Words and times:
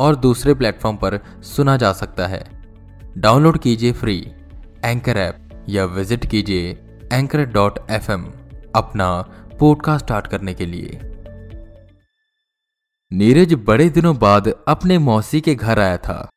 और 0.00 0.16
दूसरे 0.16 0.54
प्लेटफॉर्म 0.54 0.96
पर 0.96 1.18
सुना 1.42 1.76
जा 1.76 1.92
सकता 1.92 2.26
है। 2.26 2.42
डाउनलोड 3.18 3.58
कीजिए 3.58 3.92
फ्री 3.92 4.16
एंकर 4.84 5.16
ऐप 5.16 5.64
या 5.68 5.84
विज़िट 5.84 6.26
कीजिए 6.26 6.70
एंकर 7.12 7.44
डॉट 7.44 7.78
एफ़ 7.90 8.10
अपना 8.10 9.10
पॉडकास्ट 9.60 10.04
स्टार्ट 10.04 10.26
करने 10.26 10.54
के 10.54 10.66
लिए। 10.66 11.00
नीरज 13.10 13.54
बड़े 13.66 13.88
दिनों 13.88 14.16
बाद 14.18 14.48
अपने 14.68 14.98
मौसी 14.98 15.40
के 15.40 15.54
घर 15.54 15.78
आया 15.78 15.96
था। 15.96 16.28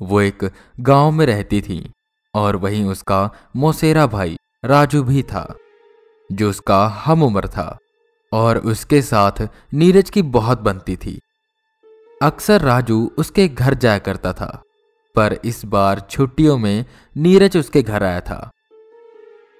वो 0.00 0.20
एक 0.20 0.44
गाँव 0.80 1.10
में 1.10 1.24
रहती 1.26 1.60
थी 1.60 1.92
और 2.34 2.56
वहीं 2.56 2.84
उसका 2.84 3.30
मौसेरा 3.56 4.06
भाई 4.06 4.36
राजू 4.64 5.02
भी 5.02 5.22
था, 5.22 5.54
जो 6.30 6.50
उसका 6.50 6.86
हम 7.04 7.22
उम्र 7.22 7.48
था 7.48 7.78
और 8.32 8.58
उसके 8.58 9.00
साथ 9.02 9.48
नीरज 9.74 10.10
की 10.10 10.22
बहुत 10.22 10.60
बनती 10.60 10.96
थी। 10.96 11.20
अक्सर 12.20 12.60
राजू 12.60 12.98
उसके 13.18 13.46
घर 13.48 13.74
जाया 13.74 13.98
करता 13.98 14.32
था, 14.32 14.62
पर 15.16 15.38
इस 15.44 15.64
बार 15.64 16.00
छुट्टियों 16.10 16.56
में 16.58 16.84
नीरज 17.16 17.56
उसके 17.56 17.82
घर 17.82 18.04
आया 18.04 18.20
था। 18.20 18.50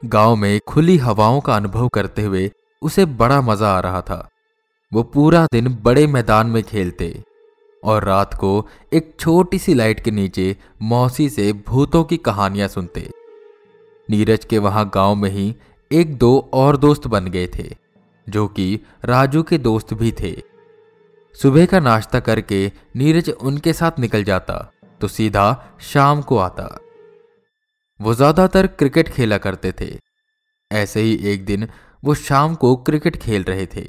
गाँव 0.03 0.37
में 0.37 0.61
खुली 0.69 0.97
हवाओं 0.98 1.41
का 1.41 1.57
अनुभव 1.57 1.89
करते 1.89 2.23
हुए 2.23 2.51
उसे 2.83 3.05
बड़ा 3.15 3.41
मज़ा 3.41 3.71
आ 3.71 3.81
रहा 3.81 4.01
था। 4.01 4.29
वो 4.93 5.03
पूरा 5.05 5.47
दिन 5.53 5.69
बड़े 5.85 6.07
मैदान 6.07 6.47
में 6.47 6.63
खेलते 6.63 7.13
और 7.83 8.05
रात 8.05 8.35
को 8.35 8.67
एक 8.93 9.15
छोटी 9.20 9.59
सी 9.59 9.75
लाइट 9.75 10.01
के 10.01 10.11
नीचे 10.11 10.57
मौसी 10.85 11.29
से 11.29 11.53
भूतों 11.69 12.05
की 12.05 12.17
कहानियाँ 12.17 12.69
सुनते। 12.69 13.09
नीरज 14.09 14.45
के 14.45 14.59
वहाँ 14.59 14.91
गाँव 14.95 15.15
में 15.15 15.31
ही 15.31 15.55
एक 15.91 16.19
दो 16.19 16.39
और 16.55 16.77
दोस्त 16.79 17.07
बन 17.07 17.27
गए 17.27 17.47
थे, 17.48 17.70
जो 18.27 18.47
कि 18.48 18.81
राजू 19.05 19.43
के 19.43 19.59
दोस्त 19.61 19.95
भी 19.95 20.13
थे। 20.13 20.37
सुबह 21.37 21.67
का 21.67 21.79
नाश्ता 21.81 22.20
करके 22.20 22.61
नीरज 22.97 23.29
उनके 23.31 23.73
साथ 23.73 23.98
निकल 23.98 24.25
जाता 24.25 24.55
तो 25.01 25.09
सीधा 25.09 25.45
शाम 25.83 26.23
को 26.23 26.39
आता। 26.39 26.69
वो 28.01 28.15
ज़्यादातर 28.15 28.67
क्रिकेट 28.69 29.09
खेला 29.09 29.39
करते 29.39 29.73
थे। 29.81 29.89
ऐसे 30.70 31.01
ही 31.01 31.14
एक 31.33 31.45
दिन 31.45 31.69
वो 32.03 32.14
शाम 32.14 32.55
को 32.55 32.75
क्रिकेट 32.79 33.17
खेल 33.17 33.42
रहे 33.45 33.67
थे। 33.67 33.84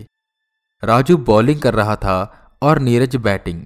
राजू 0.83 1.17
बॉलिंग 1.25 1.61
कर 1.61 1.73
रहा 1.73 1.95
था 1.95 2.17
और 2.61 2.79
नीरज 2.79 3.15
बैटिंग। 3.17 3.63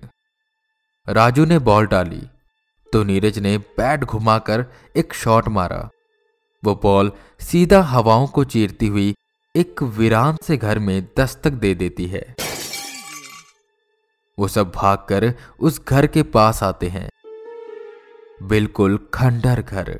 राजू 1.07 1.45
ने 1.45 1.59
बॉल 1.61 1.87
डाली 1.87 2.21
तो 2.93 3.03
नीरज 3.03 3.39
ने 3.39 3.57
बैट 3.57 4.03
घुमाकर 4.03 4.65
एक 4.95 5.13
शॉट 5.13 5.47
मारा। 5.49 5.89
वो 6.63 6.75
बॉल 6.83 7.11
सीधा 7.41 7.81
हवाओं 7.87 8.27
को 8.27 8.43
चीरती 8.45 8.87
हुई 8.87 9.13
एक 9.55 9.83
वीरान 9.97 10.37
से 10.43 10.57
घर 10.57 10.79
में 10.79 11.01
दस्तक 11.19 11.51
दे 11.55 11.73
देती 11.75 12.05
है। 12.07 12.23
वो 14.37 14.47
सब 14.47 14.71
भागकर 14.71 15.33
उस 15.59 15.81
घर 15.85 16.07
के 16.07 16.23
पास 16.25 16.61
आते 16.63 16.87
हैं। 16.87 17.09
बिल्कुल 18.43 18.99
खंडर 19.13 19.61
घर। 19.61 19.99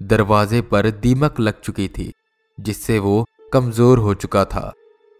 दरवाजे 0.00 0.60
पर 0.62 0.90
दीमक 0.90 1.40
लग 1.40 1.60
चुकी 1.60 1.88
थी, 1.88 2.12
जिससे 2.58 2.98
वो 2.98 3.26
कमज़ोर 3.52 3.98
हो 3.98 4.14
चुका 4.14 4.44
था 4.44 4.72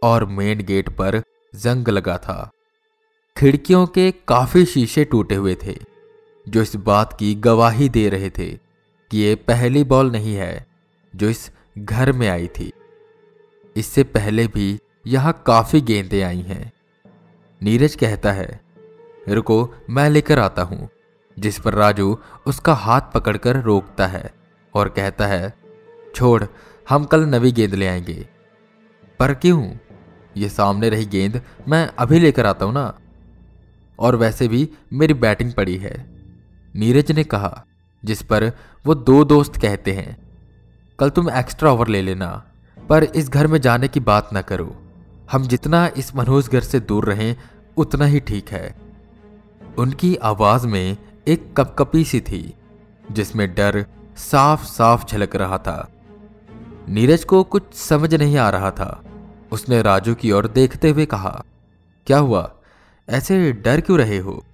और 0.03 0.25
मेन 0.29 0.65
गेट 0.65 0.89
पर 0.97 1.23
जंग 1.55 1.89
लगा 1.89 2.17
था। 2.19 2.51
खिड़कियों 3.37 3.87
के 3.87 4.11
काफ़ी 4.29 4.65
शीशे 4.65 5.05
टूटे 5.05 5.35
हुए 5.35 5.55
थे, 5.63 5.77
जो 6.47 6.63
इस 6.63 6.77
बात 6.77 7.13
की 7.13 7.35
गवाही 7.35 7.89
दे 7.89 8.09
रहे 8.09 8.31
थे 8.31 8.51
कि 9.11 9.19
ये 9.19 9.35
पहली 9.47 9.85
बॉल 9.85 10.11
नहीं 10.11 10.35
है 10.35 10.67
जो 11.15 11.29
इस 11.29 11.51
घर 11.79 12.13
में 12.13 12.29
आई 12.29 12.47
थी। 12.49 12.73
इससे 13.77 14.03
पहले 14.05 14.47
भी 14.47 14.79
यहाँ 15.07 15.43
काफ़ी 15.47 15.81
गेंदें 15.81 16.23
आई 16.23 16.41
हैं। 16.41 16.71
नीरज 17.63 17.95
कहता 17.95 18.33
है, 18.33 18.61
रुको, 19.29 19.75
मैं 19.91 20.11
लेकर 20.11 20.39
आता 20.39 20.63
हूँ। 20.63 20.89
जिस 21.39 21.61
पर 21.61 21.75
राजू 21.75 22.19
उसका 22.47 22.73
हाथ 22.73 23.01
पकड़कर 23.15 23.61
रोकता 23.61 24.07
है 24.07 24.35
और 24.75 24.89
कहता 24.89 25.27
है, 25.27 25.55
छोड़, 26.15 26.45
हम 26.89 27.05
कल 27.05 27.21
नवी 27.21 27.53
गेंद 27.53 27.75
ले 27.75 27.87
आएँगे। 27.87 28.29
पर 29.19 29.35
क्यों? 29.35 29.73
ये 30.37 30.49
सामने 30.49 30.89
रही 30.89 31.07
गेंद 31.07 31.43
मैं 31.69 31.91
अभी 31.99 32.19
लेकर 32.19 32.47
आता 32.47 32.65
हूँ 32.65 32.75
ना? 32.75 32.99
और 33.99 34.17
वैसे 34.17 34.49
भी 34.49 34.71
मेरी 34.93 35.15
बैटिंग 35.15 35.53
पड़ी 35.53 35.77
है। 35.77 36.07
नीरज 36.77 37.13
ने 37.13 37.25
कहा, 37.25 37.65
जिस 38.05 38.23
पर 38.23 38.53
वो 38.87 38.95
दो 38.95 39.25
दोस्त 39.25 39.57
कहते 39.57 39.93
हैं, 39.93 40.17
कल 40.99 41.11
तुम 41.11 41.31
एक्स्ट्रा 41.31 41.73
ओवर 41.73 41.89
ले 41.89 42.03
लेना, 42.03 42.45
पर 42.89 43.05
इस 43.05 43.29
घर 43.29 43.47
में 43.47 43.61
जाने 43.61 43.89
की 43.89 44.01
बात 44.01 44.31
ना 44.33 44.43
करो। 44.43 44.80
हम 45.33 45.43
जितना 45.43 45.91
इस 45.97 46.17
मनोज 46.17 46.49
घर 46.49 46.61
से 46.61 46.81
दूर 46.81 47.05
रहें, 47.05 47.37
उतना 47.77 48.05
ही 48.05 48.21
ठीक 48.21 48.49
है। 48.49 48.77
उनकी 49.79 50.17
आवाज़ 50.17 50.67
में 50.67 50.97
एक 51.29 51.55
कपकपी 51.57 52.05
सी 52.05 52.21
थी, 52.21 52.55
जिसमें 53.13 53.55
डर 53.55 53.87
साफ़ 54.17 54.65
साफ़ 54.65 55.07
झलक 55.07 55.37
रहा 55.37 55.59
था। 55.59 55.89
नीरज 56.89 57.25
को 57.25 57.43
कुछ 57.43 57.75
समझ 57.75 58.15
नहीं 58.15 58.37
आ 58.37 58.51
रहा 58.51 58.71
था। 58.71 59.05
उसने 59.53 59.83
राजू 59.83 60.15
की 60.15 60.33
ओर 60.33 60.49
देखते 60.49 60.91
हुए 60.91 61.07
कहा, 61.07 61.45
क्या 62.07 62.19
हुआ? 62.19 62.55
ऐसे 63.09 63.53
डर 63.53 63.81
क्यों 63.81 63.99
रहे 63.99 64.19
हो? 64.19 64.45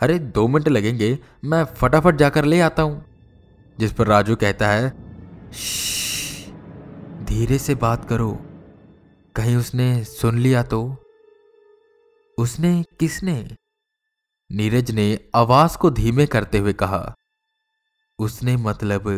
अरे, 0.00 0.18
दो 0.18 0.48
मिनट 0.48 0.68
लगेंगे, 0.68 1.18
मैं 1.44 1.64
फटाफट 1.64 2.16
जाकर 2.16 2.44
ले 2.44 2.60
आता 2.60 2.82
हूँ। 2.82 3.04
जिस 3.78 3.92
पर 3.92 4.06
राजू 4.06 4.36
कहता 4.36 4.68
है 4.68 4.90
धीरे 7.24 7.58
से 7.58 7.74
बात 7.74 8.08
करो। 8.08 8.46
कहीं 9.36 9.56
उसने 9.56 10.04
सुन 10.04 10.38
लिया 10.38 10.62
तो? 10.62 10.78
उसने 12.38 12.72
किसने? 13.00 13.34
नीरज 14.50 14.90
ने 14.90 15.06
आवाज़ 15.34 15.76
को 15.78 15.90
धीमे 15.90 16.26
करते 16.26 16.58
हुए 16.58 16.72
कहा, 16.72 17.14
उसने 18.18 18.56
मतलब 18.56 19.08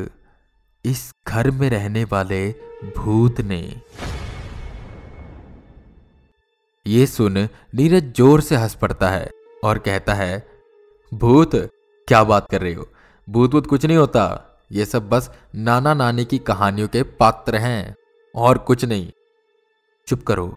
इस 0.84 1.10
घर 1.28 1.50
में 1.50 1.68
रहने 1.70 2.04
वाले 2.04 2.48
भूत 2.96 3.40
ने। 3.40 3.60
ये 6.86 7.06
सुन 7.06 7.38
नीरज 7.74 8.12
ज़ोर 8.16 8.40
से 8.40 8.56
हंस 8.56 8.74
पड़ता 8.74 9.10
है 9.10 9.30
और 9.64 9.78
कहता 9.78 10.14
है, 10.14 10.46
भूत, 11.12 11.56
क्या 12.08 12.22
बात 12.24 12.50
कर 12.50 12.60
रहे 12.60 12.74
हो? 12.74 12.88
भूत 13.28 13.50
भूत 13.50 13.66
कुछ 13.66 13.86
नहीं 13.86 13.96
होता। 13.96 14.24
ये 14.72 14.84
सब 14.84 15.08
बस 15.08 15.30
नाना 15.54 15.94
नानी 15.94 16.24
की 16.24 16.38
कहानियों 16.38 16.88
के 16.88 17.02
पात्र 17.18 17.56
हैं 17.58 17.94
और 18.34 18.58
कुछ 18.60 18.84
नहीं। 18.84 19.10
चुप 20.08 20.22
करो। 20.22 20.54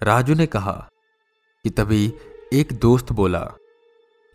राजू 0.00 0.34
ने 0.34 0.46
कहा 0.46 0.72
कि 1.64 1.70
तभी 1.70 2.12
एक 2.52 2.72
दोस्त 2.80 3.12
बोला, 3.12 3.46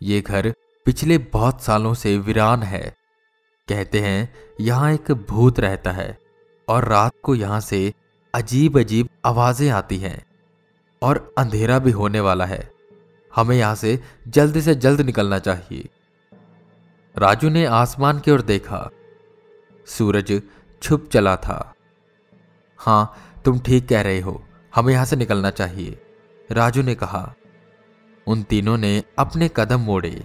ये 0.00 0.20
घर 0.20 0.52
पिछले 0.86 1.18
बहुत 1.32 1.62
सालों 1.62 1.94
से 1.94 2.16
वीरान 2.18 2.62
है। 2.62 2.82
कहते 3.68 4.00
हैं 4.00 4.32
यहाँ 4.60 4.92
एक 4.92 5.10
भूत 5.28 5.60
रहता 5.60 5.92
है 5.92 6.16
और 6.68 6.84
रात 6.84 7.12
को 7.22 7.34
यहाँ 7.34 7.60
से 7.62 7.92
अजीब 8.34 8.78
अजीब 8.78 9.08
आवाज़ें 9.26 9.68
आती 9.70 9.98
हैं 9.98 10.24
और 11.02 11.18
अंधेरा 11.38 11.78
भी 11.78 11.90
होने 11.90 12.20
वाला 12.20 12.44
है। 12.44 12.62
हमें 13.32 13.56
यहाँ 13.56 13.74
से 13.74 13.98
जल्द 14.28 14.60
से 14.60 14.74
जल्द 14.76 15.00
निकलना 15.00 15.38
चाहिए। 15.40 15.88
राजू 17.14 17.48
ने 17.48 17.64
आसमान 17.66 18.20
की 18.20 18.30
ओर 18.30 18.42
देखा। 18.42 18.88
सूरज 19.88 20.40
छुप 20.82 21.08
चला 21.12 21.36
था। 21.36 21.74
हाँ 22.78 23.33
तुम 23.44 23.58
ठीक 23.58 23.88
कह 23.88 24.00
रहे 24.02 24.20
हो, 24.20 24.42
हमें 24.72 24.92
यहाँ 24.92 25.04
से 25.04 25.16
निकलना 25.16 25.50
चाहिए। 25.52 25.98
राजू 26.50 26.82
ने 26.82 26.94
कहा, 26.94 27.34
उन 28.26 28.42
तीनों 28.42 28.76
ने 28.78 29.02
अपने 29.18 29.48
कदम 29.56 29.80
मोड़े। 29.82 30.22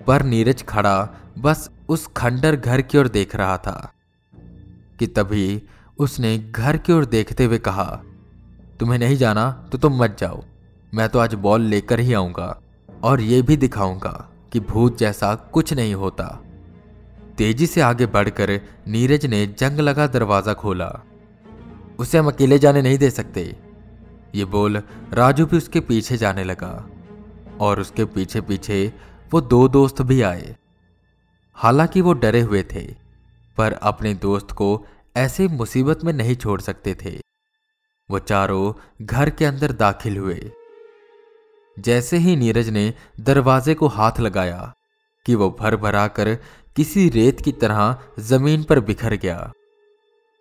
पर 0.00 0.22
नीरज 0.24 0.62
खड़ा 0.62 0.96
बस 1.38 1.68
उस 1.88 2.06
खंडर 2.16 2.56
घर 2.56 2.80
की 2.82 2.98
ओर 2.98 3.08
देख 3.08 3.34
रहा 3.36 3.56
था, 3.58 3.92
कि 4.98 5.06
तभी 5.08 5.62
उसने 5.98 6.36
घर 6.38 6.76
की 6.76 6.92
ओर 6.92 7.04
देखते 7.06 7.44
हुए 7.44 7.58
कहा, 7.60 7.84
तुम्हें 8.80 8.98
नहीं 8.98 9.16
जाना 9.16 9.50
तो 9.72 9.78
तुम 9.78 10.02
मत 10.02 10.16
जाओ। 10.20 10.42
मैं 10.92 11.08
तो 11.08 11.18
आज 11.18 11.34
बॉल 11.36 11.62
लेकर 11.64 12.00
ही 12.00 12.12
आऊँगा 12.14 12.60
और 13.02 13.20
यह 13.20 13.42
भी 13.42 13.56
दिखाऊँगा 13.56 14.12
कि 14.52 14.60
भूत 14.62 14.98
जैसा 14.98 15.34
कुछ 15.52 15.72
नहीं 15.74 15.94
होता। 15.94 16.24
तेज़ी 17.38 17.66
से 17.66 17.80
आगे 17.80 18.06
बढ़कर 18.08 18.50
नीरज 18.88 19.26
ने 19.26 19.46
जंग 19.58 19.80
लगा 19.80 20.06
दरवाज़ा 20.08 20.54
खोला। 20.54 20.88
उसे 21.98 22.18
हम 22.18 22.28
अकेले 22.28 22.58
जाने 22.58 22.82
नहीं 22.82 22.98
दे 22.98 23.10
सकते। 23.10 23.56
ये 24.34 24.44
बोल 24.44 24.82
राजू 25.12 25.46
भी 25.46 25.56
उसके 25.56 25.80
पीछे 25.80 26.16
जाने 26.16 26.44
लगा 26.44 26.90
और 27.60 27.80
उसके 27.80 28.04
पीछे 28.04 28.40
पीछे 28.40 28.92
वो 29.32 29.40
दो 29.40 29.68
दोस्त 29.68 30.02
भी 30.02 30.22
आए। 30.22 30.56
हालाँकि 31.54 32.00
वो 32.00 32.12
डरे 32.12 32.40
हुए 32.40 32.62
थे, 32.62 32.94
पर 33.56 33.72
अपने 33.72 34.14
दोस्त 34.14 34.50
को 34.50 34.86
ऐसे 35.16 35.48
मुसीबत 35.48 36.04
में 36.04 36.12
नहीं 36.12 36.36
छोड़ 36.36 36.60
सकते 36.60 36.94
थे। 36.94 37.20
वो 38.10 38.18
चारों 38.18 38.72
घर 39.06 39.30
के 39.30 39.44
अंदर 39.44 39.72
दाखिल 39.72 40.16
हुए। 40.16 40.52
जैसे 41.78 42.16
ही 42.16 42.36
नीरज 42.36 42.68
ने 42.68 42.94
दरवाजे 43.20 43.74
को 43.74 43.86
हाथ 43.86 44.20
लगाया 44.20 44.74
कि 45.26 45.34
वो 45.34 45.56
भर 45.60 45.76
भरा 45.76 46.08
कर 46.08 46.34
किसी 46.76 47.08
रेत 47.08 47.40
की 47.40 47.52
तरह 47.52 47.98
ज़मीन 48.18 48.64
पर 48.64 48.80
बिखर 48.80 49.14
गया 49.14 49.52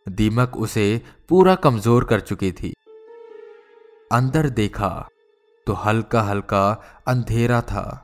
दीमक 0.09 0.57
उसे 0.57 1.01
पूरा 1.29 1.55
कमज़ोर 1.55 2.03
कर 2.03 2.19
चुकी 2.19 2.51
थी। 2.51 2.73
अंदर 4.11 4.49
देखा 4.49 5.09
तो 5.67 5.73
हल्का 5.73 6.21
हल्का 6.21 6.69
अंधेरा 7.07 7.61
था। 7.61 8.03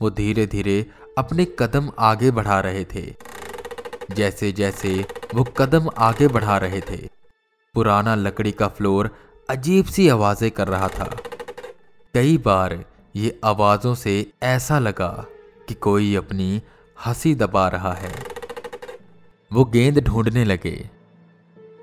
वो 0.00 0.10
धीरे 0.10 0.46
धीरे 0.46 0.86
अपने 1.18 1.46
कदम 1.58 1.90
आगे 1.98 2.30
बढ़ा 2.30 2.60
रहे 2.60 2.84
थे। 2.84 3.14
जैसे 4.10 4.52
जैसे 4.52 5.06
वो 5.34 5.44
कदम 5.44 5.88
आगे 5.98 6.28
बढ़ा 6.28 6.58
रहे 6.58 6.80
थे, 6.80 6.96
पुराना 7.74 8.14
लकड़ी 8.14 8.52
का 8.52 8.68
फ्लोर 8.68 9.10
अजीब 9.48 9.84
सी 9.84 10.08
आवाज़ें 10.08 10.50
कर 10.50 10.68
रहा 10.68 10.88
था। 10.88 11.10
कई 12.14 12.38
बार 12.38 12.84
ये 13.16 13.38
आवाजों 13.44 13.94
से 13.94 14.32
ऐसा 14.42 14.78
लगा 14.78 15.26
कि 15.68 15.74
कोई 15.74 16.14
अपनी 16.16 16.62
हँसी 17.06 17.34
दबा 17.34 17.68
रहा 17.68 17.92
है। 17.92 18.14
वो 19.50 19.64
गेंद 19.64 19.98
ढूँढने 19.98 20.44
लगे। 20.44 20.90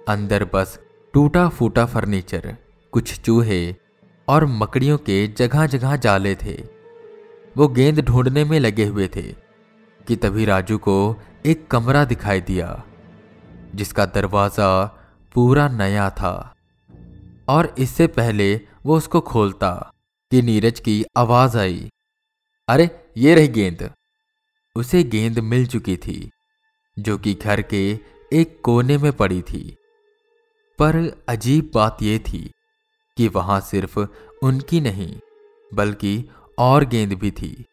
अंदर 0.07 0.44
बस 0.53 0.80
टूटा 1.13 1.48
फूटा 1.50 1.86
फर्नीचर, 1.86 2.56
कुछ 2.94 3.19
चूहे 3.21 3.75
और 4.27 4.45
मकड़ियों 4.45 4.98
के 4.98 5.27
जगह 5.27 5.65
जगह 5.65 5.95
जाले 5.95 6.36
थे। 6.36 6.53
वो 7.57 7.68
गेंद 7.68 8.00
ढूँढने 8.00 8.44
में 8.44 8.59
लगे 8.59 8.86
हुए 8.86 9.07
थे 9.07 9.21
कि 10.07 10.15
तभी 10.15 10.45
राजू 10.45 10.77
को 10.77 11.15
एक 11.45 11.68
कमरा 11.68 12.03
दिखाई 12.06 12.42
दिया, 12.42 12.83
जिसका 13.75 14.06
दरवाज़ा 14.06 14.86
पूरा 15.36 15.68
नया 15.68 16.09
था 16.09 16.56
और 17.50 17.75
इससे 17.80 18.07
पहले 18.07 18.56
वो 18.86 18.98
उसको 18.98 19.21
खोलता 19.21 19.71
कि 20.31 20.42
नीरज 20.42 20.80
की 20.80 21.03
आवाज़ 21.18 21.57
आई। 21.57 21.89
अरे, 22.68 22.89
ये 23.18 23.36
रही 23.36 23.48
गेंद। 23.48 23.89
उसे 24.75 25.03
गेंद 25.03 25.39
मिल 25.39 25.65
चुकी 25.68 25.98
थी, 25.98 26.30
जो 27.00 27.18
कि 27.18 27.33
घर 27.33 27.62
के 27.62 28.00
एक 28.33 28.59
कोने 28.63 28.98
में 28.98 29.12
पड़ी 29.13 29.42
थी। 29.42 29.77
पर 30.81 31.24
अजीब 31.30 31.72
बात 31.74 31.98
यह 32.01 32.18
थी 32.18 32.51
कि 33.18 33.28
वहाँ 33.28 33.62
सिर्फ़ 33.62 34.00
उनकी 34.44 34.81
नहीं, 34.81 35.19
बल्कि 35.74 36.30
और 36.57 36.86
गेंद 36.86 37.13
भी 37.13 37.31
थी, 37.31 37.66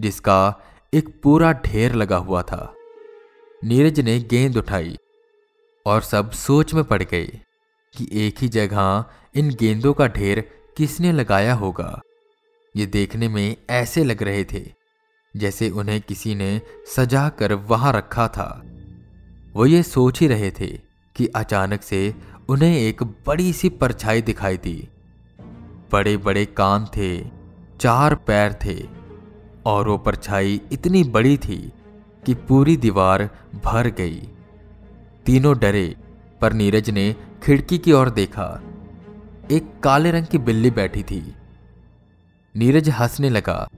जिसका 0.00 0.60
एक 0.94 1.20
पूरा 1.22 1.52
ढेर 1.52 1.94
लगा 1.94 2.16
हुआ 2.16 2.42
था। 2.42 2.74
नीरज 3.64 4.00
ने 4.00 4.18
गेंद 4.20 4.56
उठाई 4.56 4.96
और 5.86 6.02
सब 6.02 6.30
सोच 6.30 6.74
में 6.74 6.84
पड़ 6.84 7.02
गए 7.02 7.40
कि 7.94 8.08
एक 8.12 8.34
ही 8.38 8.48
जगह 8.48 9.04
इन 9.34 9.50
गेंदों 9.50 9.92
का 9.94 10.06
ढेर 10.06 10.40
किसने 10.76 11.12
लगाया 11.12 11.54
होगा। 11.54 12.00
ये 12.76 12.86
देखने 12.86 13.28
में 13.28 13.56
ऐसे 13.70 14.04
लग 14.04 14.22
रहे 14.22 14.44
थे 14.44 14.72
जैसे 15.36 15.70
उन्हें 15.70 16.00
किसी 16.00 16.34
ने 16.34 16.60
सजा 16.96 17.28
कर 17.28 17.52
वहाँ 17.52 17.92
रखा 17.92 18.28
था। 18.28 18.62
वो 19.54 19.66
ये 19.66 19.82
सोच 19.82 20.20
ही 20.20 20.26
रहे 20.26 20.50
थे 20.50 20.91
कि 21.16 21.26
अचानक 21.26 21.82
से 21.82 22.14
उन्हें 22.48 22.78
एक 22.78 23.02
बड़ी 23.02 23.52
सी 23.52 23.68
परछाई 23.68 24.22
दिखाई 24.22 24.56
दी। 24.56 24.88
बड़े 25.92 26.16
बड़े 26.16 26.44
कान 26.44 26.86
थे, 26.96 27.24
चार 27.80 28.14
पैर 28.14 28.52
थे, 28.52 28.88
और 29.66 29.88
वो 29.88 29.98
परछाई 29.98 30.60
इतनी 30.72 31.04
बड़ी 31.04 31.36
थी 31.36 31.72
कि 32.26 32.34
पूरी 32.34 32.76
दीवार 32.76 33.30
भर 33.64 33.88
गई। 33.88 34.28
तीनों 35.26 35.58
डरे, 35.58 35.96
पर 36.40 36.52
नीरज 36.52 36.90
ने 36.90 37.16
खिड़की 37.42 37.78
की 37.78 37.92
ओर 37.92 38.10
देखा। 38.10 38.62
एक 39.50 39.80
काले 39.80 40.10
रंग 40.10 40.26
की 40.26 40.38
बिल्ली 40.38 40.70
बैठी 40.70 41.02
थी। 41.02 41.34
नीरज 42.56 42.88
हंसने 42.88 43.30
लगा। 43.30 43.68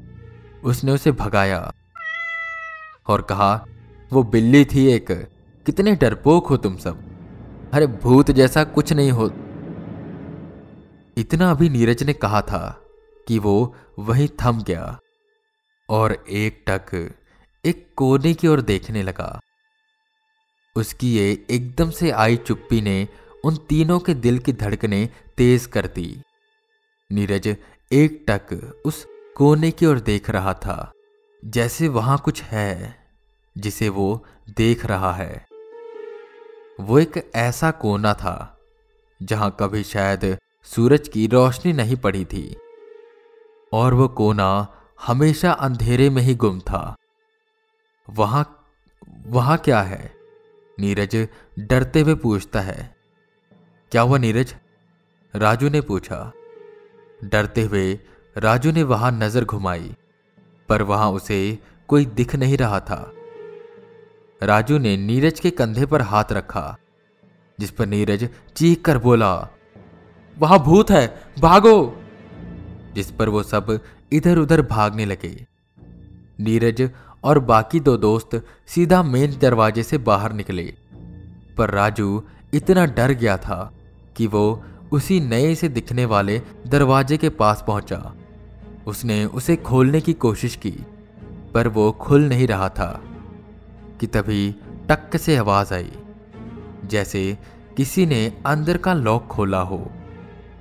उसने 0.64 0.92
उसे 0.92 1.12
भगाया 1.12 1.72
और 3.06 3.22
कहा, 3.22 3.66
वो 4.12 4.22
बिल्ली 4.22 4.64
थी 4.64 4.86
एक। 4.86 5.12
कितने 5.66 5.94
डरपोक 5.94 6.46
हो 6.46 6.56
तुम 6.56 6.76
सब। 6.76 7.13
अरे 7.74 7.86
भूत 7.86 8.30
जैसा 8.30 8.62
कुछ 8.64 8.92
नहीं 8.92 9.10
हो। 9.10 9.24
इतना 11.16 11.50
अभी 11.50 11.68
नीरज 11.68 12.02
ने 12.02 12.12
कहा 12.12 12.40
था 12.40 12.60
कि 13.28 13.38
वो 13.38 13.54
वहीं 13.98 14.28
थम 14.42 14.62
गया 14.62 14.98
और 15.88 16.12
एक 16.32 16.62
टक 16.68 16.92
एक 17.64 17.86
कोने 17.96 18.32
की 18.34 18.48
ओर 18.48 18.60
देखने 18.60 19.02
लगा। 19.02 19.26
उसकी 20.76 21.12
ये 21.14 21.26
एकदम 21.50 21.90
से 21.90 22.10
आई 22.10 22.36
चुप्पी 22.36 22.80
ने 22.80 22.96
उन 23.44 23.56
तीनों 23.68 23.98
के 24.00 24.14
दिल 24.16 24.38
की 24.38 24.52
धड़कने 24.52 25.04
तेज 25.36 25.66
कर 25.66 25.86
दी। 25.86 26.06
नीरज 27.10 27.48
एक 27.90 28.24
टक 28.28 28.54
उस 28.86 29.04
कोने 29.36 29.70
की 29.70 29.86
ओर 29.86 30.00
देख 30.00 30.30
रहा 30.30 30.54
था, 30.54 30.92
जैसे 31.42 31.88
वहाँ 31.88 32.18
कुछ 32.18 32.42
है, 32.42 32.96
जिसे 33.56 33.88
वो 33.88 34.24
देख 34.56 34.86
रहा 34.86 35.12
है। 35.12 35.53
वो 36.78 36.98
एक 36.98 37.30
ऐसा 37.34 37.70
कोना 37.70 38.12
था, 38.14 38.58
जहाँ 39.20 39.56
कभी 39.60 39.82
शायद 39.82 40.36
सूरज 40.64 41.08
की 41.08 41.26
रोशनी 41.26 41.72
नहीं 41.72 41.96
पड़ी 41.96 42.24
थी। 42.24 42.56
और 43.72 43.94
वो 43.94 44.08
कोना 44.08 44.66
हमेशा 45.06 45.52
अंधेरे 45.52 46.10
में 46.10 46.22
ही 46.22 46.34
गुम 46.34 46.60
था। 46.60 46.94
वहाँ 48.08 48.44
वहाँ 49.26 49.56
क्या 49.58 49.80
है? 49.80 50.12
नीरज 50.78 51.16
डरते 51.58 52.00
हुए 52.00 52.14
पूछता 52.14 52.60
है। 52.60 52.94
क्या 53.92 54.02
हुआ 54.02 54.18
नीरज? 54.18 54.54
राजू 55.34 55.68
ने 55.68 55.80
पूछा। 55.80 56.32
डरते 57.24 57.62
हुए 57.62 57.92
राजू 58.36 58.72
ने 58.72 58.82
वहाँ 58.82 59.10
नज़र 59.12 59.44
घुमाई, 59.44 59.94
पर 60.68 60.82
वहाँ 60.82 61.10
उसे 61.10 61.58
कोई 61.88 62.04
दिख 62.06 62.34
नहीं 62.36 62.56
रहा 62.56 62.80
था। 62.80 63.12
राजू 64.42 64.78
ने 64.78 64.96
नीरज 64.96 65.40
के 65.40 65.50
कंधे 65.50 65.86
पर 65.86 66.02
हाथ 66.02 66.32
रखा, 66.32 66.76
जिस 67.60 67.70
पर 67.70 67.86
नीरज 67.86 68.28
चीख 68.56 68.82
कर 68.82 68.98
बोला, 68.98 69.48
वहाँ 70.38 70.58
भूत 70.58 70.90
है, 70.90 71.06
भागो! 71.40 72.02
जिस 72.94 73.10
पर 73.10 73.28
वो 73.28 73.42
सब 73.42 73.80
इधर 74.12 74.38
उधर 74.38 74.62
भागने 74.62 75.04
लगे। 75.04 75.46
नीरज 76.40 76.90
और 77.24 77.38
बाकी 77.38 77.80
दो 77.80 77.96
दोस्त 77.96 78.44
सीधा 78.66 79.02
मेन 79.02 79.38
दरवाजे 79.40 79.82
से 79.82 79.98
बाहर 79.98 80.32
निकले, 80.32 80.74
पर 81.56 81.70
राजू 81.70 82.22
इतना 82.54 82.84
डर 82.86 83.12
गया 83.12 83.36
था 83.36 83.72
कि 84.16 84.26
वो 84.26 84.64
उसी 84.92 85.20
नए 85.20 85.54
से 85.54 85.68
दिखने 85.68 86.04
वाले 86.04 86.40
दरवाजे 86.66 87.16
के 87.16 87.28
पास 87.28 87.64
पहुँचा। 87.66 88.14
उसने 88.86 89.24
उसे 89.24 89.56
खोलने 89.56 90.00
की 90.00 90.12
कोशिश 90.12 90.56
की, 90.56 90.74
पर 91.54 91.68
वो 91.68 91.90
खुल 91.92 92.24
नहीं 92.24 92.46
रहा 92.46 92.68
था। 92.68 93.02
कि 94.00 94.06
तभी 94.06 94.54
टक 94.88 95.16
से 95.16 95.36
आवाज़ 95.36 95.74
आई। 95.74 95.92
जैसे 96.84 97.38
किसी 97.76 98.06
ने 98.06 98.42
अंदर 98.46 98.76
का 98.76 98.94
लॉक 98.94 99.26
खोला 99.26 99.60
हो। 99.60 99.90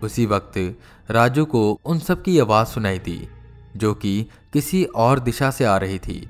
उसी 0.04 0.26
वक्त 0.26 0.80
राजू 1.12 1.46
को 1.46 1.80
उन 1.86 2.00
सब 2.00 2.22
की 2.22 2.40
आवाज़ 2.40 2.68
सुनाई 2.68 3.00
दी, 3.00 3.28
जो 3.78 3.94
कि 3.94 4.26
किसी 4.54 4.84
और 4.84 5.20
दिशा 5.20 5.52
से 5.52 5.66
आ 5.66 5.78
रही 5.78 6.00
थी। 6.00 6.28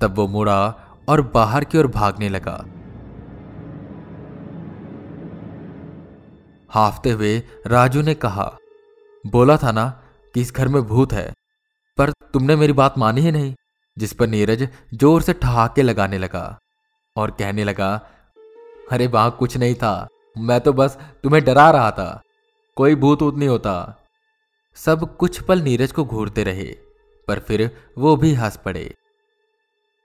तब 0.00 0.14
वो 0.14 0.26
मुड़ा 0.28 0.74
और 1.08 1.22
बाहर 1.22 1.64
की 1.64 1.78
ओर 1.78 1.86
भागने 1.86 2.28
लगा। 2.28 2.64
हाफते 6.70 7.10
हुए 7.10 7.42
राजू 7.66 8.02
ने 8.02 8.14
कहा, 8.14 8.56
बोला 9.26 9.56
था 9.56 9.72
ना 9.72 10.02
कि 10.34 10.40
इस 10.40 10.52
घर 10.54 10.68
में 10.68 10.82
भूत 10.82 11.12
है, 11.12 11.32
पर 11.98 12.10
तुमने 12.10 12.56
मेरी 12.56 12.72
बात 12.72 12.98
मानी 12.98 13.20
ही 13.20 13.32
नहीं। 13.32 13.54
जिस 13.98 14.12
पर 14.12 14.26
नीरज 14.26 14.68
ज़ोर 14.94 15.22
से 15.22 15.32
ठहाके 15.32 15.82
लगाने 15.82 16.18
लगा 16.18 16.58
और 17.16 17.30
कहने 17.30 17.64
लगा, 17.64 17.94
अरे 18.90 19.06
वहाँ 19.06 19.30
कुछ 19.30 19.56
नहीं 19.56 19.74
था। 19.74 20.08
मैं 20.38 20.60
तो 20.60 20.72
बस 20.72 20.98
तुम्हें 21.22 21.44
डरा 21.44 21.70
रहा 21.70 21.90
था। 21.90 22.22
कोई 22.76 22.94
भूत 22.94 23.22
ऊत 23.22 23.34
नहीं 23.34 23.48
होता। 23.48 23.96
सब 24.74 25.16
कुछ 25.16 25.40
पल 25.42 25.60
नीरज 25.60 25.92
को 25.92 26.04
घूरते 26.04 26.44
रहे, 26.44 26.76
पर 27.28 27.38
फिर 27.38 27.70
वो 27.98 28.16
भी 28.16 28.34
हंस 28.34 28.56
पड़े। 28.56 28.94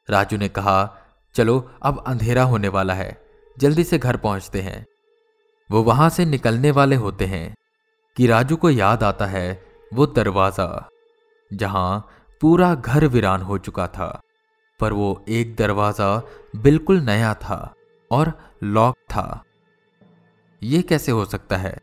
राजू 0.10 0.38
ने 0.38 0.50
कहा, 0.50 0.98
चलो, 1.34 1.72
अब 1.82 2.04
अंधेरा 2.08 2.44
होने 2.44 2.68
वाला 2.68 2.94
है। 2.94 3.22
जल्दी 3.58 3.84
से 3.84 3.98
घर 3.98 4.18
पहुँचते 4.18 4.62
हैं। 4.62 4.86
वो 5.72 5.84
वहाँ 5.84 6.10
से 6.10 6.26
निकलने 6.26 6.72
वाले 6.72 6.96
होते 6.96 7.26
हैं। 7.26 7.56
कि 8.18 8.28
राजू 8.28 8.56
को 8.56 8.70
याद 8.70 9.04
आता 9.04 9.26
है 9.26 9.64
वो 9.94 10.06
दरवाज़ा, 10.06 10.90
जहाँ 11.54 12.19
पूरा 12.42 12.74
घर 12.76 13.06
वीरान 13.08 13.42
हो 13.42 13.58
चुका 13.58 13.88
था, 13.88 14.22
पर 14.80 14.94
वो 14.94 15.26
एक 15.30 15.56
दरवाज़ा 15.56 16.22
बिल्कुल 16.56 17.00
नया 17.02 17.34
था 17.34 17.74
और 18.12 18.32
लॉक 18.64 18.96
था। 19.10 19.44
ये 20.62 20.82
कैसे 20.82 21.12
हो 21.12 21.26
सकता 21.26 21.58
है? 21.58 21.78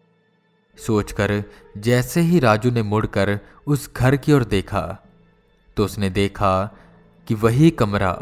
सोचकर 0.77 1.43
जैसे 1.79 2.21
ही 2.21 2.39
राजू 2.39 2.71
ने 2.71 2.83
मुड़कर 2.83 3.39
उस 3.67 3.91
घर 3.97 4.17
की 4.17 4.33
ओर 4.33 4.45
देखा 4.45 4.83
तो 5.77 5.85
उसने 5.85 6.11
देखा 6.11 6.53
कि 7.27 7.35
वही 7.35 7.71
कमरा 7.71 8.19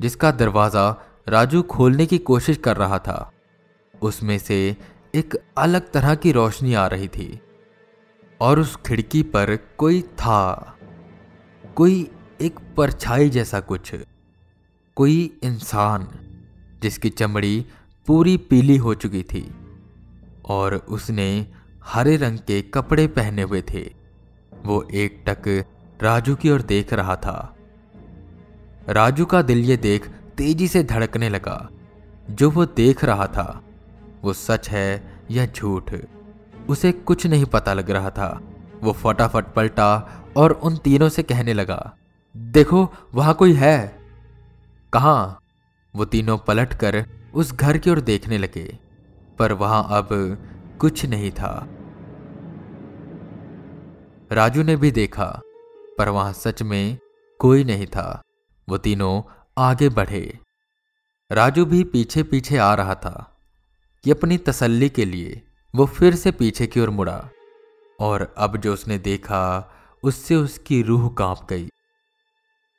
जिसका 0.00 0.30
दरवाज़ा 0.32 0.88
राजू 1.28 1.62
खोलने 1.62 2.06
की 2.06 2.18
कोशिश 2.20 2.56
कर 2.56 2.76
रहा 2.76 2.98
था, 2.98 3.32
उसमें 3.94 4.38
से 4.38 4.76
एक 5.14 5.34
अलग 5.58 5.90
तरह 5.92 6.14
की 6.14 6.32
रोशनी 6.32 6.74
आ 6.74 6.86
रही 6.86 7.08
थी 7.08 7.28
और 8.40 8.60
उस 8.60 8.76
खिड़की 8.86 9.22
पर 9.24 9.56
कोई 9.78 10.00
था। 10.02 10.75
कोई 11.76 12.10
एक 12.40 12.60
परछाई 12.76 13.30
जैसा 13.30 13.60
कुछ। 13.60 13.94
कोई 14.96 15.40
इंसान 15.42 16.08
जिसकी 16.82 17.10
चमड़ी 17.10 17.66
पूरी 18.06 18.36
पीली 18.36 18.76
हो 18.76 18.94
चुकी 18.94 19.22
थी 19.22 19.54
और 20.44 20.74
उसने 20.74 21.46
हरे 21.84 22.16
रंग 22.16 22.38
के 22.38 22.62
कपड़े 22.62 23.06
पहने 23.06 23.42
हुए 23.42 23.62
थे। 23.62 23.94
वो 24.66 24.88
एक 24.94 25.24
टक 25.28 25.64
राजू 26.02 26.34
की 26.34 26.50
ओर 26.50 26.62
देख 26.62 26.92
रहा 26.92 27.16
था। 27.16 27.56
राजू 28.88 29.24
का 29.24 29.42
दिल 29.42 29.58
ये 29.58 29.76
देख 29.76 30.08
तेज़ी 30.08 30.68
से 30.68 30.82
धड़कने 30.82 31.28
लगा। 31.28 31.70
जो 32.30 32.50
वो 32.50 32.66
देख 32.66 33.04
रहा 33.04 33.26
था, 33.26 33.64
वो 34.22 34.32
सच 34.32 34.70
है 34.70 35.22
या 35.30 35.46
झूठ, 35.46 35.94
उसे 36.68 36.92
कुछ 36.92 37.26
नहीं 37.26 37.44
पता 37.44 37.72
लग 37.72 37.90
रहा 37.90 38.10
था। 38.10 38.42
वो 38.86 38.92
फटाफट 38.92 39.46
पलटा 39.54 39.88
और 40.36 40.52
उन 40.52 40.76
तीनों 40.76 41.08
से 41.08 41.22
कहने 41.22 41.52
लगा, 41.52 41.96
देखो, 42.34 42.92
वहाँ 43.14 43.34
कोई 43.34 43.52
है। 43.52 43.78
कहा? 44.92 45.40
वो 45.94 46.04
तीनों 46.04 46.36
पलट 46.38 46.74
कर 46.74 47.04
उस 47.34 47.52
घर 47.52 47.78
की 47.78 47.90
ओर 47.90 48.00
देखने 48.00 48.38
लगे, 48.38 48.78
पर 49.38 49.52
वहाँ 49.52 49.86
अब 49.90 50.08
कुछ 50.80 51.04
नहीं 51.04 51.30
था। 51.30 51.66
राजू 54.32 54.62
ने 54.62 54.76
भी 54.76 54.90
देखा, 54.90 55.40
पर 55.98 56.08
वहाँ 56.08 56.32
सच 56.32 56.62
में 56.62 56.98
कोई 57.40 57.64
नहीं 57.64 57.86
था। 57.86 58.22
वो 58.68 58.78
तीनों 58.78 59.22
आगे 59.58 59.88
बढ़े। 59.88 60.38
राजू 61.30 61.64
भी 61.64 61.82
पीछे 61.84 62.22
पीछे 62.22 62.56
आ 62.58 62.74
रहा 62.74 62.94
था, 62.94 63.36
कि 64.04 64.10
अपनी 64.10 64.38
तसल्ली 64.38 64.88
के 64.88 65.04
लिए 65.04 65.42
वो 65.74 65.86
फिर 65.86 66.14
से 66.14 66.30
पीछे 66.32 66.66
की 66.66 66.80
ओर 66.80 66.90
मुड़ा। 66.90 67.18
और 68.00 68.34
अब 68.38 68.56
जो 68.56 68.72
उसने 68.72 68.98
देखा, 68.98 69.72
उससे 70.02 70.34
उसकी 70.34 70.82
रूह 70.82 71.08
काँप 71.18 71.46
गई। 71.50 71.68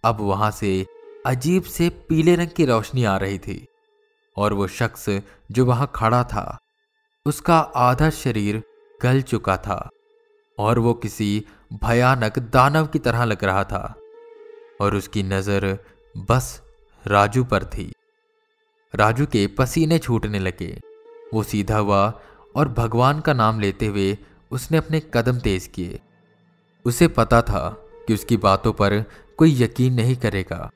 अब 0.03 0.17
वहाँ 0.21 0.51
से 0.51 0.85
अजीब 1.25 1.63
से 1.63 1.89
पीले 2.09 2.35
रंग 2.35 2.49
की 2.49 2.65
रोशनी 2.65 3.03
आ 3.03 3.17
रही 3.17 3.39
थी 3.39 3.65
और 4.37 4.53
वो 4.53 4.67
शख्स 4.67 5.09
जो 5.51 5.65
वहाँ 5.65 5.91
खड़ा 5.95 6.23
था, 6.23 6.57
उसका 7.25 7.57
आधा 7.59 8.09
शरीर 8.09 8.61
गल 8.99 9.21
चुका 9.21 9.57
था 9.57 9.89
और 10.57 10.79
वो 10.79 10.93
किसी 10.93 11.45
भयानक 11.73 12.39
दानव 12.39 12.87
की 12.87 12.99
तरह 12.99 13.23
लग 13.23 13.43
रहा 13.43 13.63
था 13.63 13.95
और 14.81 14.95
उसकी 14.95 15.23
नज़र 15.23 15.77
बस 16.15 16.61
राजू 17.03 17.43
पर 17.43 17.63
थी। 17.65 17.91
राजू 18.93 19.25
के 19.25 19.45
पसीने 19.47 19.99
छूटने 19.99 20.39
लगे। 20.39 20.79
वो 21.33 21.43
सीधा 21.43 21.77
हुआ 21.77 22.07
और 22.55 22.69
भगवान 22.69 23.19
का 23.19 23.33
नाम 23.33 23.59
लेते 23.59 23.85
हुए 23.85 24.17
उसने 24.51 24.77
अपने 24.77 25.01
कदम 25.13 25.39
तेज 25.39 25.67
किए। 25.67 25.99
उसे 26.85 27.07
पता 27.07 27.41
था 27.41 27.69
कि 28.07 28.13
उसकी 28.13 28.37
बातों 28.37 28.73
पर 28.73 29.03
कोई 29.37 29.61
यकीन 29.63 29.93
नहीं 29.93 30.15
करेगा, 30.15 30.69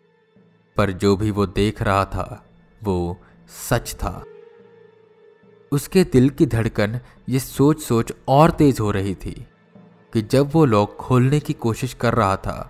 पर 0.78 0.92
जो 0.92 1.16
भी 1.18 1.32
वो 1.32 1.46
देख 1.46 1.82
रहा 1.82 2.06
था, 2.06 2.44
वो 2.82 3.18
सच 3.70 3.94
था। 3.94 4.24
उसके 5.72 6.04
दिल 6.04 6.30
की 6.30 6.46
धड़कन 6.46 7.00
ये 7.30 7.40
सोच 7.40 7.82
सोच 7.82 8.12
और 8.28 8.52
तेज 8.52 8.80
हो 8.80 8.92
रही 8.92 9.16
थी 9.16 9.32
कि 10.14 10.22
जब 10.22 10.50
वो 10.52 10.66
लॉक 10.66 10.96
खोलने 10.96 11.40
की 11.40 11.54
कोशिश 11.54 11.94
कर 11.94 12.14
रहा 12.14 12.36
था, 12.38 12.70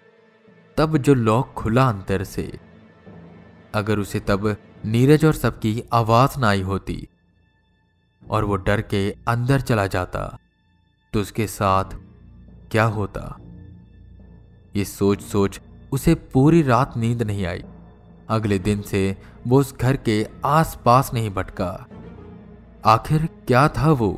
तब 0.78 0.98
जो 0.98 1.14
लॉक 1.14 1.54
खुला 1.54 1.88
अंदर 1.90 2.24
से, 2.24 2.52
अगर 3.74 4.00
उसे 4.00 4.20
तब 4.20 4.56
नीरज 4.86 5.26
और 5.26 5.34
सबकी 5.34 5.84
आवाज़ 5.94 6.40
ना 6.40 6.50
आई 6.50 6.62
होती, 6.62 7.08
और 8.24 8.44
वो 8.44 8.56
डर 8.56 8.82
के 8.82 9.10
अंदर 9.28 9.62
चला 9.62 9.88
जाता। 9.88 10.38
तो 11.14 11.22
उसके 11.22 11.48
साथ 11.48 11.96
क्या 12.72 12.84
होता? 12.84 13.38
ये 14.76 14.84
सोच 14.86 15.22
सोच 15.22 15.60
उसे 15.92 16.14
पूरी 16.34 16.62
रात 16.62 16.96
नींद 16.98 17.24
नहीं 17.24 17.46
आई। 17.46 17.64
अगले 18.30 18.60
दिन 18.60 18.82
से 18.82 19.18
वो 19.48 19.60
उस 19.60 19.74
घर 19.78 19.98
के 19.98 20.26
आसपास 20.46 21.14
नहीं 21.14 21.30
भटका। 21.30 21.68
आखिर 22.86 23.28
क्या 23.48 23.68
था 23.68 23.92
वो? 23.92 24.12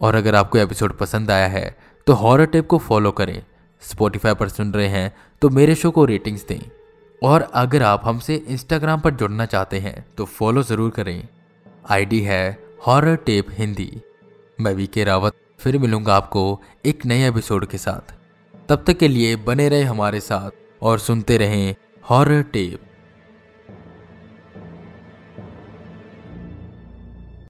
और 0.00 0.14
अगर 0.14 0.34
आपको 0.34 0.58
एपिसोड 0.58 0.96
पसंद 0.98 1.30
आया 1.30 1.46
है 1.48 1.64
तो 2.06 2.12
हॉरर 2.14 2.46
टेप 2.46 2.66
को 2.66 2.78
फॉलो 2.80 3.10
करें। 3.12 3.42
स्पॉटिफाई 3.82 4.34
पर 4.34 4.48
सुन 4.48 4.72
रहे 4.72 4.88
हैं 4.88 5.12
तो 5.42 5.48
मेरे 5.50 5.74
शो 5.74 5.90
को 5.90 6.04
रेटिंग्स 6.04 6.46
दें। 6.46 6.60
और 7.22 7.42
अगर 7.54 7.82
आप 7.82 8.02
हमसे 8.04 8.36
इंस्टाग्राम 8.36 9.00
पर 9.00 9.14
जुड़ना 9.14 9.46
चाहते 9.46 9.78
हैं 9.78 10.04
तो 10.16 10.24
फॉलो 10.24 10.62
ज़रूर 10.62 10.90
करें। 10.90 11.28
आईडी 11.90 12.20
है 12.20 12.58
हॉरर 12.86 13.16
टेप 13.16 13.46
हिंदी। 13.50 13.92
मैं 14.62 14.74
वी 14.74 14.86
के 14.86 15.04
रावत 15.04 15.32
फिर 15.58 15.78
मिलूँगा 15.78 16.14
आपको 16.14 16.60
एक 16.86 17.06
नए 17.06 17.28
एपिसोड 17.28 17.66
के 17.66 17.78
साथ। 17.78 18.14
तब 18.68 18.84
तक 18.86 18.98
के 18.98 19.08
लिए 19.08 19.36
बने 19.36 19.68
रहे 19.68 19.82
हमारे 19.82 20.20
साथ 20.20 20.50
और 20.82 20.98
सुनते 20.98 21.36
रहें 21.36 21.74
हॉरर 22.10 22.42
टेप 22.42 22.80